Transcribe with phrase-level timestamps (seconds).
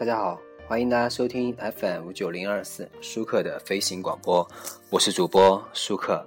[0.00, 4.48] 大家好，欢迎大家收听 FM 五九零二四舒克的飞行广播，
[4.88, 6.26] 我是主播舒克。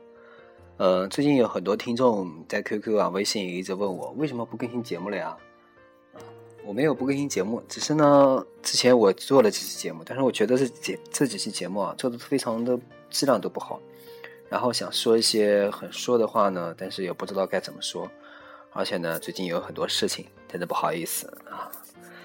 [0.78, 5.36] 呃，最近有很多听众在 QQ 啊、微信也一直问我，为什么不更新节目了呀？
[6.64, 13.82] 我没有不更新节目，只是呢，之前我做了几期节目，但是我觉得这节这几期节目啊，做的非常的质量都不好，
[14.50, 18.08] 然后想说一些很说的话呢，但是也不知道该怎么说，
[18.72, 21.72] 而且呢，最近有很多事情，真的不好意思啊。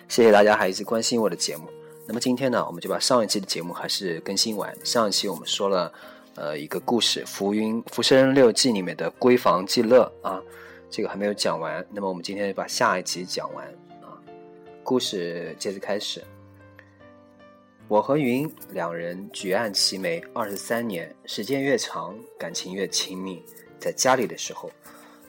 [0.09, 1.69] 谢谢大家还一直关心我的节目。
[2.07, 4.75] 那么今天呢，我们就把上一期的节目还是更新完。
[4.83, 5.93] 上一期我们说了，
[6.35, 10.43] 呃，一个故事《浮云浮生六记》里面的闺房记乐啊，
[10.91, 11.87] 这个还没有讲完。
[11.91, 13.67] 那么我们今天就把下一集讲完
[14.01, 14.17] 啊，
[14.83, 16.25] 故事接着开始。
[17.87, 23.45] 我和云两人举案齐眉二十三年，时间越长，感情越亲密。
[23.79, 24.71] 在家里的时候，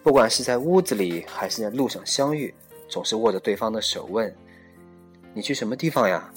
[0.02, 2.54] 不管是在屋子里还是在路上相遇，
[2.88, 4.34] 总是握着对方的手问。
[5.40, 6.30] 你去什么地方呀？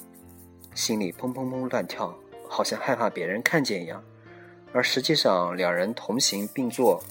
[0.73, 4.01] 心里砰砰砰乱跳，好像害怕别人看见一样。
[4.71, 7.03] 而实际上，两人同行并坐，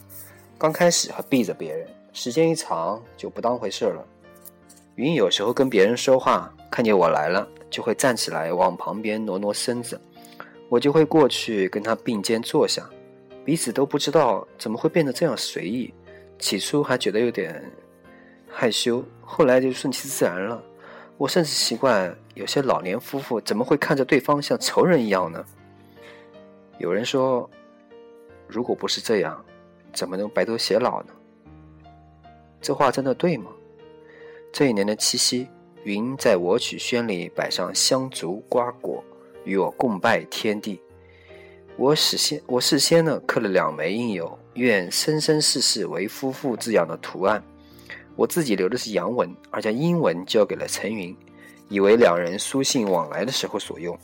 [0.56, 4.02] 刚开始还避着别人，时间一长就不当回事了。
[4.94, 10.00] 云有时候跟别人说话，看见我来了，就会站起来往旁边挪挪身子，
[10.70, 12.88] 我就会过去跟他并肩坐下，
[13.44, 15.92] 彼此都不知道怎么会变得这样随意。
[16.38, 17.62] 起初还觉得有点
[18.48, 20.62] 害羞，后来就顺其自然了。
[21.22, 25.44] 我甚至习惯，有些老年夫妇怎么会看着对方像仇人一样呢？
[26.78, 27.48] 有人说，
[28.48, 29.40] 如果不是这样，
[29.92, 31.12] 怎么能白头偕老呢？
[32.60, 33.52] 这话真的对吗？
[34.52, 35.46] 这一年的七夕，
[35.84, 39.00] 云在我曲轩里摆上香烛瓜果，
[39.44, 40.82] 与我共拜天地。
[41.76, 47.40] 我事先我事先呢刻了两枚印有“愿生生世世为夫妇”字样的图案。
[48.14, 51.17] 我自己留的是洋文，而将英文交给了陈云，
[51.68, 53.98] 以为两人书信往来的时候所用。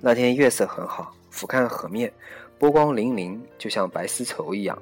[0.00, 2.12] 那天月色很好，俯瞰河面，
[2.58, 4.80] 波光粼粼，就像白丝绸一样。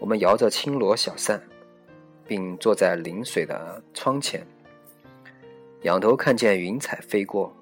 [0.00, 1.40] 我们摇着轻罗小扇，
[2.26, 4.44] 并坐在临水的窗前，
[5.82, 7.54] 仰头看见云彩飞过，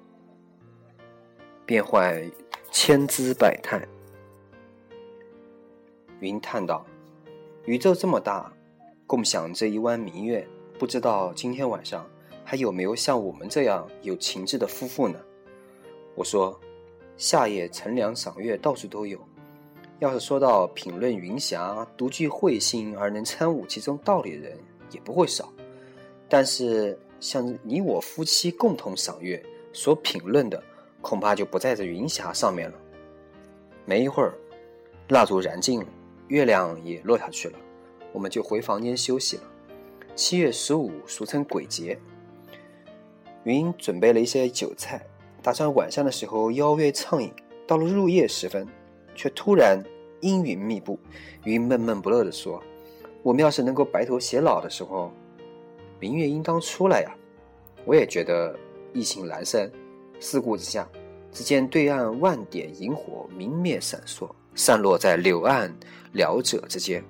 [1.65, 2.19] 变幻
[2.71, 3.79] 千姿百态。
[6.19, 6.83] 云叹道
[7.65, 8.51] ：“宇宙这么大。”
[9.11, 10.47] 共享这一弯明月，
[10.79, 12.09] 不知道今天晚上
[12.45, 15.19] 还有没有像我们这样有情致的夫妇呢？
[16.15, 16.57] 我说，
[17.17, 19.19] 夏夜乘凉赏月到处都有。
[19.99, 24.57] 要是说到评论云霞独具慧心而能参悟其中道理的人，
[24.91, 25.51] 也不会少。
[26.29, 30.63] 但是像你我夫妻共同赏月所评论的，
[31.01, 32.77] 恐怕就不在这云霞上面了。
[33.83, 34.33] 没一会儿，
[35.09, 35.87] 蜡烛燃尽了，
[36.29, 37.59] 月亮也落下去了。
[38.11, 39.43] 我们就回房间休息了。
[40.15, 41.97] 七月十五俗称鬼节，
[43.43, 45.01] 云准备了一些酒菜，
[45.41, 47.31] 打算晚上的时候邀约畅饮。
[47.67, 48.67] 到了入夜时分，
[49.15, 49.81] 却突然
[50.19, 50.99] 阴云密布。
[51.45, 52.61] 云闷闷不乐地说
[53.23, 55.09] ：“我们要是能够白头偕老的时候，
[55.97, 57.15] 明月应当出来呀。”
[57.85, 58.53] 我也觉得
[58.91, 59.71] 意兴阑珊。
[60.19, 60.87] 四顾之下，
[61.31, 65.73] 只见对岸万点萤火明灭闪烁，散落在柳岸
[66.11, 67.01] 聊者之间。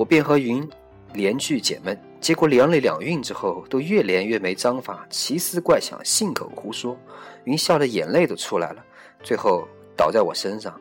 [0.00, 0.66] 我便和云
[1.12, 6.96] 连句解闷，结果连了两韵之后，都越连越没章法，奇思怪想，信口胡说。
[7.44, 8.82] 云笑的眼泪都出来了，
[9.22, 10.80] 最后倒在我身上。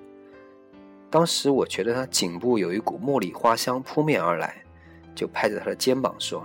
[1.09, 4.63] 当时我觉得他颈部有一股茉莉花香扑面而来，
[5.13, 6.41] 就拍着他的肩膀说：“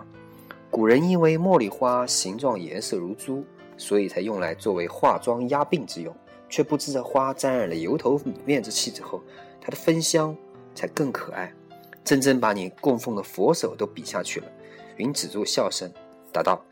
[0.68, 3.44] 古人因为茉莉花形状颜色如珠，
[3.76, 6.12] 所以才用来作为化妆压病之用，
[6.48, 9.22] 却不知这花沾染了油头面之气之后，
[9.60, 10.36] 它的芬香
[10.74, 11.54] 才更可爱。”
[12.04, 14.47] 真正把你供奉的佛手都比下去了，
[14.97, 15.91] 云止住笑声，
[16.31, 16.62] 答道：“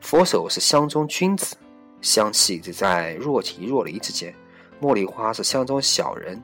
[0.00, 1.56] 佛手是香中君子，
[2.02, 4.32] 香气只在若即若离之间；
[4.80, 6.42] 茉莉花是香中小人，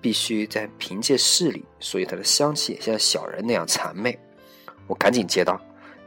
[0.00, 4.16] 必须在凭借势力，所以它的香气也像小人那样谄媚。”
[4.86, 5.60] 我赶紧接道：“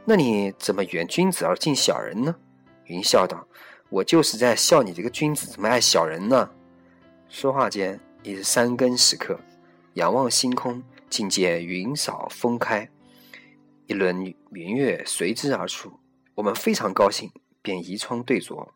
[0.06, 2.34] 那你怎么远君子而近小人呢？”
[2.86, 3.46] 云笑道
[3.90, 6.48] ：“我就是在笑你这个君子怎么爱小人呢。”
[7.28, 9.38] 说话间已是三更时刻，
[9.94, 10.82] 仰望星空。
[11.10, 12.88] 竟见云扫风开，
[13.86, 15.98] 一轮明月随之而出。
[16.36, 18.68] 我们非常高兴，便移窗对酌。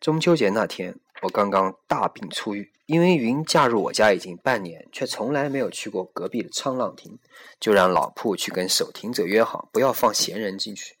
[0.00, 7.18] 中秋节那天，我刚刚大病初愈，因为云嫁入我家已经半年，却从来没有去过隔壁的沧浪亭，
[7.60, 10.96] 就让老铺去跟守亭者约好，不要放闲人进去。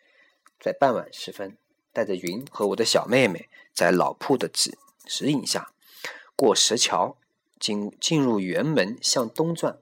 [0.60, 1.56] 在傍晚时分，
[1.92, 5.70] 带着云和我的小妹妹，在老铺的指指引下，
[6.34, 7.16] 过石桥。
[7.58, 9.78] 进进入园门，向东转，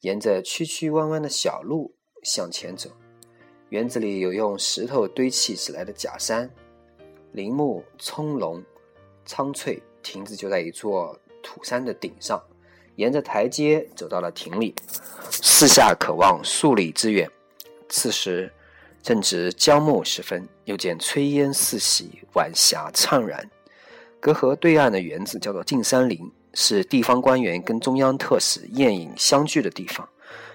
[0.00, 2.90] 沿着曲曲弯弯的小路向前走。
[3.70, 6.50] 园子里有用石头堆砌起来的假山，
[7.32, 8.62] 林木葱茏
[9.24, 12.42] 苍翠，亭子就在一座土山的顶上。
[12.96, 14.74] 沿着台阶走到了亭里，
[15.30, 17.26] 四下可望数里之远。
[17.88, 18.52] 此时
[19.02, 23.50] 正值江暮时分，又见炊烟四起，晚霞灿然。
[24.20, 30.08] 隔河对岸的园子叫做径山林，是地方官员跟中央特使宴饮相聚的地方。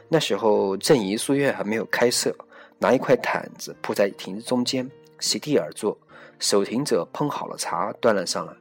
[0.10, 2.36] 那时候正仪书院还没有开设，
[2.80, 4.90] 拿一块毯子铺在亭子中间，
[5.20, 5.98] 席地而坐。
[6.40, 8.54] 守亭者烹好了茶，端了上来。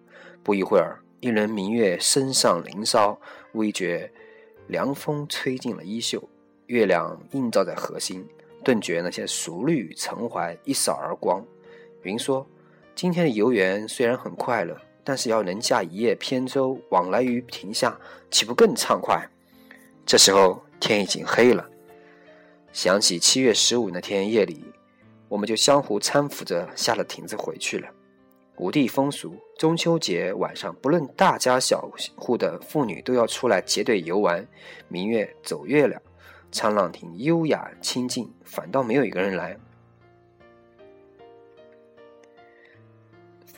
[0.42, 3.18] 不一会儿，一轮明月升上林梢，
[3.52, 4.10] 微觉
[4.66, 6.22] 凉风吹进了衣袖，
[6.66, 8.26] 月亮映照在河心，
[8.64, 11.44] 顿觉那些熟虑陈怀一扫而光。
[12.02, 12.46] 云说
[12.96, 17.96] ：“今天的游园虽然很快乐。”但是要能驾一叶扁舟往来于亭下，
[18.28, 19.24] 岂不更畅快？
[20.04, 21.64] 这时候天已经黑了。
[22.72, 24.64] 想起七月十五那天夜里，
[25.28, 27.88] 我们就相互搀扶着下了亭子回去了。
[28.56, 34.44] 吴地风俗，中秋节晚上，不论大家小户的妇女都要出来结队游玩。
[34.88, 36.02] 明月走月亮，
[36.50, 39.56] 沧浪亭优雅清静，反倒没有一个人来。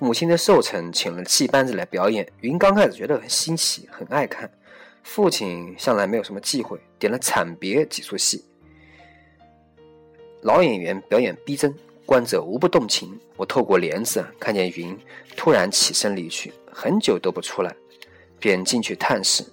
[0.01, 2.27] 母亲的寿辰，请了戏班子来表演。
[2.41, 4.51] 云刚开始觉得很新奇，很爱看。
[5.03, 8.45] 父亲向来没有什么忌讳，点了惨别几出戏。
[10.43, 11.75] 老演员表演逼真，
[12.07, 13.19] 观者无不动情。
[13.37, 14.97] 我透过帘子看见云
[15.37, 17.75] 突然起身离去，很久都不出来，
[18.39, 19.45] 便进去探视。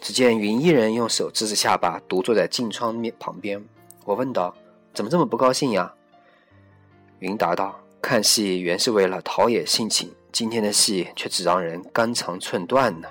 [0.00, 3.64] 只见云一人用手支着下巴，独坐在镜窗面旁边。
[4.04, 4.54] 我问道
[4.92, 5.94] ：“怎么这么不高兴呀？”
[7.20, 7.81] 云答道。
[8.02, 13.08] 看戏原是为了陶冶性情，今天的戏却只让人肝肠寸断呢。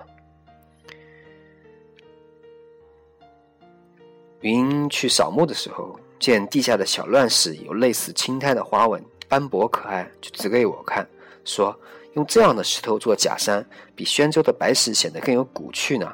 [4.42, 11.08] 云去扫墓的时候，见地下的小乱石有类似青苔的花纹，斑驳可爱，就指给我看，
[11.46, 11.74] 说
[12.14, 13.66] 用这样的石头做假山，
[13.96, 16.14] 比宣州的白石显得更有古趣呢。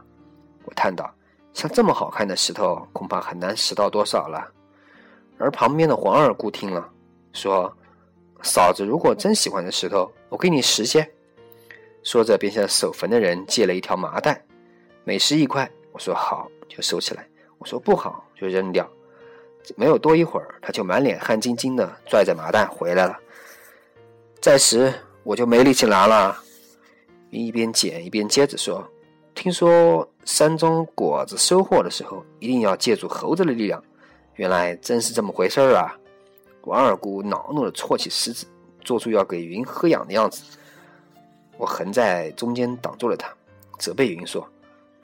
[0.65, 1.11] 我叹道
[1.51, 4.47] ：“像这么好看的石头，恐怕很难拾到多少了。”
[5.39, 6.87] 而旁边的黄二姑听了，
[7.33, 7.75] 说。
[8.43, 11.07] 嫂子，如果真喜欢这石头，我给你十些。
[12.03, 14.41] 说着，便向守坟的人借了一条麻袋，
[15.03, 15.69] 每十一块。
[15.91, 17.27] 我说好，就收起来。
[17.57, 18.87] 我说不好，就扔掉。
[19.75, 23.17] 没有多一会儿，他就满脸汗津津的拽着麻袋回来了。
[24.39, 24.93] 再时，
[25.23, 26.37] 我就没力气拿了。
[27.29, 28.87] 一边捡一边接着说
[29.35, 33.83] ：“听说山中果子收获的时候，一定要借助猴子的力量。
[34.35, 35.93] 原来真是这么回事儿啊！”
[36.63, 38.45] 王二姑恼怒的搓起石子，
[38.81, 40.43] 做出要给云喝养的样子。
[41.57, 43.33] 我横在中间挡住了她，
[43.79, 44.47] 责备云说：“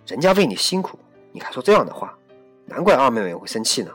[0.05, 0.99] 人家为你辛苦，
[1.31, 2.17] 你还说这样的话，
[2.65, 3.91] 难怪二妹妹会生气呢。”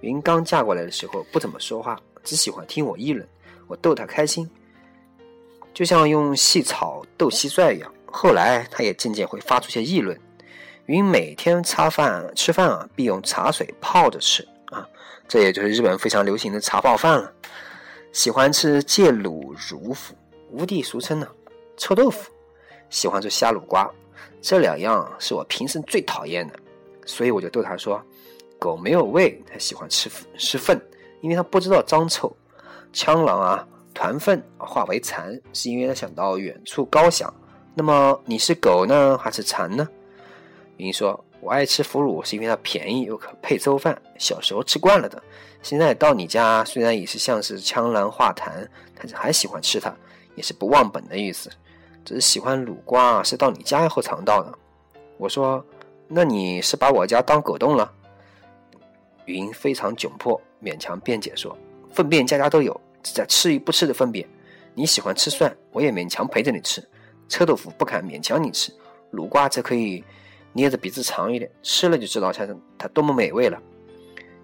[0.00, 3.26] 云刚嫁过来的时候不怎么说话，只喜欢听我议论，
[3.66, 4.48] 我逗她开心，
[5.72, 7.92] 就像用细草逗蟋蟀一样。
[8.06, 10.18] 后来她也渐渐会发出些议论。
[10.88, 14.88] 云每天擦饭吃饭啊，必用茶水泡着吃啊，
[15.28, 17.30] 这也就是日本非常流行的茶泡饭了。
[18.10, 20.14] 喜欢吃芥卤乳腐，
[20.50, 21.28] 吴地俗称呢
[21.76, 22.30] 臭豆腐。
[22.88, 23.86] 喜欢吃虾卤瓜，
[24.40, 26.54] 这两样是我平生最讨厌的，
[27.04, 28.02] 所以我就逗他说：
[28.58, 30.80] 狗没有胃，它喜欢吃吃粪，
[31.20, 32.34] 因为它不知道脏臭。
[32.94, 37.30] 枪狼啊，团粪化为蚕，是因为它想到远处高翔。
[37.74, 39.86] 那么你是狗呢，还是蚕呢？
[40.78, 44.00] 云说：“我爱吃腐乳，是因为它便宜又可配粥饭。
[44.16, 45.20] 小时候吃惯了的，
[45.60, 49.92] 现在到你家，虽然也是像是枪兰化痰，但是还喜欢吃它，
[50.36, 51.50] 也是不忘本的意思。
[52.04, 54.56] 只是喜欢卤瓜，是到你家以后尝到的。”
[55.18, 55.64] 我说
[56.06, 57.92] ：“那你是把我家当狗洞了？”
[59.26, 61.58] 云非常窘迫，勉强辩解说
[61.90, 64.24] ：“粪便家家都有，只在吃与不吃的分别。
[64.74, 66.80] 你喜欢吃蒜，我也勉强陪着你吃；
[67.28, 68.72] 臭豆腐不敢勉强你吃，
[69.12, 70.04] 卤瓜则可以。”
[70.58, 72.44] 捏着鼻子尝一点，吃了就知道它
[72.76, 73.62] 它多么美味了。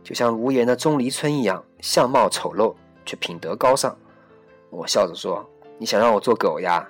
[0.04, 2.73] 就像无言的钟离春一样，相貌丑陋
[3.04, 3.99] 却品德高尚。
[4.71, 5.44] 我笑着说
[5.76, 6.88] ：“你想让我做狗呀？”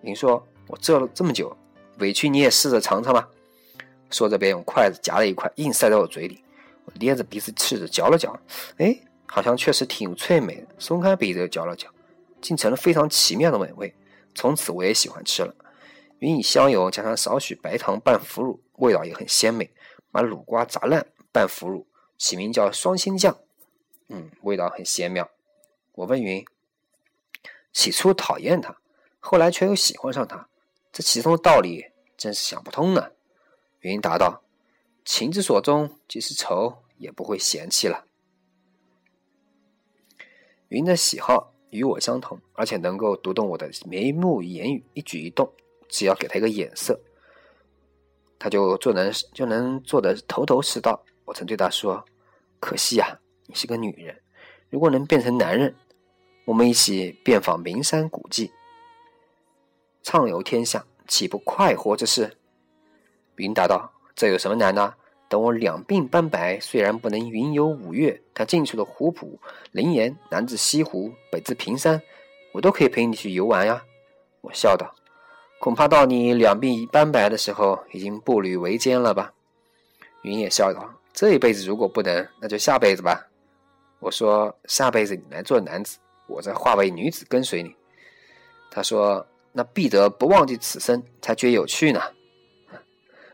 [0.00, 1.52] 您说：“我做了这么久，
[1.98, 3.28] 委屈你也试着尝尝吧。”
[4.08, 6.44] 说着便用筷子夹了一块，硬塞到我嘴里。
[6.84, 8.38] 我捏着鼻子吃着，嚼了嚼，
[8.76, 8.96] 哎，
[9.26, 10.68] 好像确实挺脆美的。
[10.78, 11.88] 松开鼻子又嚼了嚼，
[12.40, 13.92] 竟成了非常奇妙的美味。
[14.32, 15.52] 从此我也喜欢吃了。
[16.20, 19.70] 云以香油加上少许白糖拌腐乳，味道也很鲜美。
[20.12, 21.86] 把卤瓜炸烂拌腐乳，
[22.18, 23.38] 起名叫双星酱，
[24.08, 25.30] 嗯，味道很鲜妙。
[25.92, 26.44] 我问云：
[27.72, 28.76] 起初讨厌他，
[29.20, 30.48] 后来却又喜欢上他，
[30.92, 31.86] 这其中的道理
[32.16, 33.12] 真是想不通呢。
[33.82, 34.42] 云答道：
[35.04, 38.06] 情之所钟，即使愁也不会嫌弃了。
[40.70, 45.52] 云的喜好与我相同，而且能够读懂我的眉目言语、一举一动。
[45.90, 46.98] 只要给他一个眼色，
[48.38, 51.04] 他就做能就能做得头头是道。
[51.24, 52.04] 我曾对他说
[52.58, 54.20] ：“可惜呀，你是个女人。
[54.68, 55.74] 如果能变成男人，
[56.44, 58.50] 我们一起遍访名山古迹，
[60.02, 62.36] 畅游天下，岂不快活之事？”
[63.36, 64.94] 云答道：“这有什么难的？
[65.28, 69.38] 等我两鬓斑白，虽然不能云游五岳，但近处的湖浦、
[69.70, 72.02] 灵岩，南至西湖，北至平山，
[72.52, 73.84] 我都可以陪你去游玩呀。”
[74.42, 74.92] 我笑道
[75.60, 79.32] ：“恐怕到你两鬓斑白的时候，已经步履维艰了吧？”
[80.22, 83.24] 云也笑道：“这一辈子如果不能，那就下辈子吧。”
[84.00, 87.72] 我说：“下辈子你来做男子，我再化为女子跟随你。”
[88.72, 92.00] 他说：“那必得不忘记此生，才觉有趣呢。”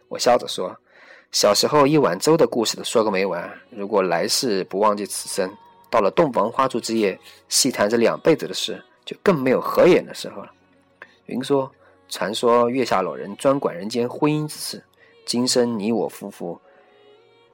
[0.09, 0.77] 我笑着说。
[1.33, 3.53] 小时候一碗粥的故事都说个没完。
[3.69, 5.53] 如果来世不忘记此生，
[5.91, 7.19] 到了洞房花烛之夜，
[7.49, 10.51] 细谈这两辈子的事，就更没有合眼的时候了。
[11.27, 11.71] 云说
[12.09, 14.85] ：“传说月下老人专管人间婚姻之事，
[15.25, 16.61] 今生你我夫妇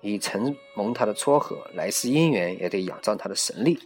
[0.00, 3.78] 已承蒙他的撮合，来世姻缘也得仰仗他的神力。”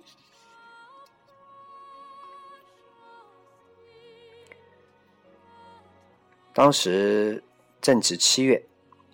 [6.52, 7.42] 当时
[7.80, 8.64] 正值七月。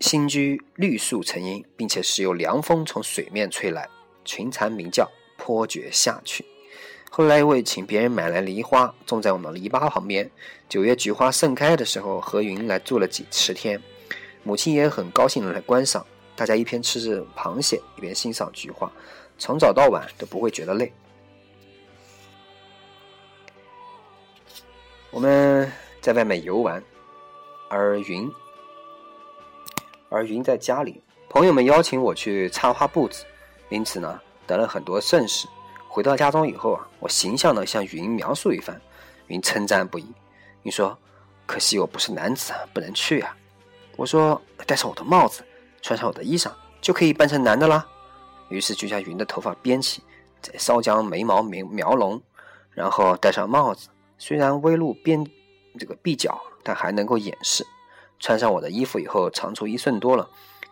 [0.01, 3.89] 新居绿树成荫，并且时有凉风从水面吹来，
[4.25, 6.45] 群蝉鸣叫，颇觉下去。
[7.15, 10.31] 后来为请别人买来梨花，种在我们篱笆旁边。
[10.67, 13.79] 九月菊花盛开的时候，何云来住了几十天，
[14.43, 16.07] 母亲也很高兴的来观赏。
[16.35, 18.91] 大家一边吃着螃蟹，一边欣赏菊花，
[19.37, 20.91] 从早到晚都不会觉得累。
[25.11, 26.83] 我们在外面游玩，
[27.69, 28.27] 而云。
[30.09, 33.27] 而云在家里，朋友们邀请我去插花布置，
[33.69, 35.47] 因此呢，得了很多盛事。
[35.93, 38.81] 回到家中以后啊，我形象的向云描述一番，
[39.27, 40.07] 云称赞不已。
[40.63, 40.97] 云说
[41.45, 43.37] ：“可惜我不是男子，不能去呀。”
[43.97, 45.45] 我说：“戴上我的帽子，
[45.83, 47.87] 穿上我的衣裳，就可以扮成男的啦。”
[48.49, 50.03] 于是就将云的头发编起，
[50.41, 52.23] 再稍将眉毛描描浓，
[52.71, 55.23] 然后戴上帽子，虽然微露边
[55.79, 57.67] 这个鬓角，但还能够掩饰。
[58.19, 60.27] 穿上我的衣服以后，长出一寸多了，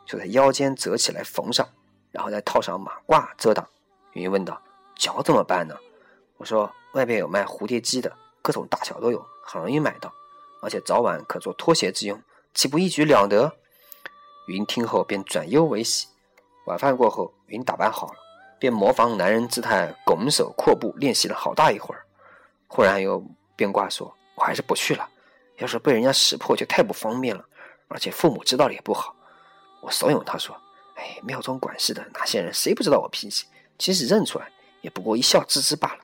[0.06, 1.68] 就在腰间折起来缝上，
[2.10, 3.66] 然后再套上马褂遮挡。
[4.14, 4.58] 云问道
[5.00, 5.74] ：“脚怎么办呢？”
[6.36, 10.12] 我说：“外边有卖蝴蝶机的，各种大小都有，很容易买到，
[10.60, 12.22] 而且早晚可做拖鞋之用，
[12.54, 13.50] 岂不一举两得？”
[14.46, 16.06] 云听后便转忧为喜。
[16.66, 18.14] 晚饭过后，云打扮好了，
[18.58, 22.04] 便模仿男人姿态，拱手阔步练习了好大一会儿。
[22.66, 23.24] 忽然又
[23.56, 25.08] 变卦说：“我还是不去了。”
[25.58, 27.44] 要是被人家识破，就太不方便了，
[27.88, 29.14] 而且父母知道了也不好。
[29.82, 30.56] 我怂恿他说
[30.96, 33.46] ：“哎，庙中管事的那些人，谁不知道我脾气？
[33.76, 36.00] 即使认出来，也不过一笑置之罢了。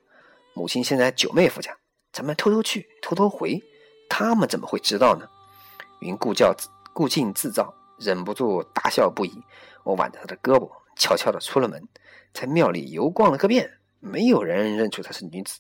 [0.54, 1.76] 母亲现在九妹夫家，
[2.12, 3.62] 咱们偷偷去，偷偷回，
[4.08, 5.28] 他们怎么会知道呢？”
[6.00, 6.54] 云顾叫
[6.92, 9.42] 顾镜自造，忍不住大笑不已。
[9.84, 11.86] 我挽着他的胳膊，悄悄地出了门，
[12.34, 15.58] 在庙里游逛了个遍，没有人认出她是女子。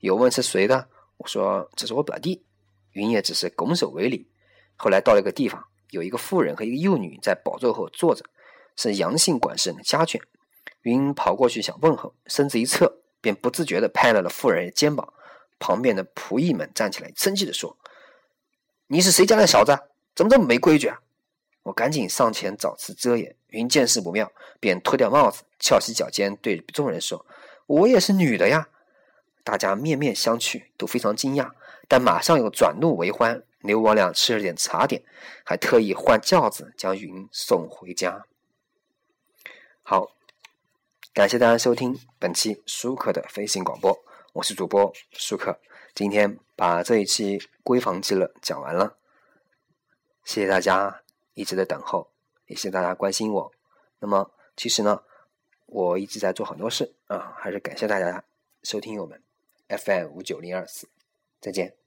[0.00, 2.44] 有问是谁的，我说这是我表弟。
[2.92, 4.28] 云也只是拱手为礼。
[4.76, 8.24] 后来到了一个地方，有一个妇人和一个幼女在宝座后坐着，
[8.76, 10.20] 是杨姓管事的家眷。
[10.82, 15.12] 云跑过去想问候，身子一侧，便不自觉地拍了了妇人肩膀。
[15.58, 17.76] 旁边的仆役们站起来，生气地说
[18.86, 19.76] ：“你是谁家的小子？
[20.14, 21.00] 怎么这么没规矩啊？”
[21.64, 23.34] 我赶紧上前找词遮掩。
[23.48, 24.30] 云见势不妙，
[24.60, 27.24] 便脱掉帽子，翘起脚尖，对众人说
[27.66, 28.68] ：“我也是女的呀。”
[29.42, 31.50] 大家面面相觑，都非常惊讶。
[31.88, 35.02] 但马上又转怒为欢，留我俩吃了点茶点，
[35.44, 38.26] 还特意换轿子将云送回家。
[39.82, 40.10] 好，
[41.18, 43.92] 感谢大家收听本期舒克的飞行广播，
[44.34, 45.58] 我是主播舒克。
[45.92, 48.96] 今天把这一期闺房记了讲完了，
[50.24, 51.02] 谢谢大家
[51.34, 52.12] 一直的等候，
[52.46, 53.52] 也谢谢大家关心我。
[53.98, 55.02] 那么其实呢，
[55.66, 58.22] 我一直在做很多事啊，还是感谢大家
[58.62, 59.20] 收听我们
[59.66, 60.88] FM 五九零二四，
[61.40, 61.77] 再见。